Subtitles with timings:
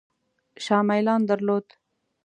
[0.65, 1.65] شاه میلان درلود.